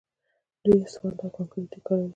[0.63, 2.09] دوی اسفالټ او کانکریټ کاروي.